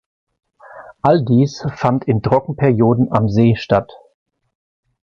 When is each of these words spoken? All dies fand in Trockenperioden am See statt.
All 1.03 1.23
dies 1.23 1.63
fand 1.75 2.05
in 2.05 2.23
Trockenperioden 2.23 3.11
am 3.11 3.29
See 3.29 3.55
statt. 3.55 3.91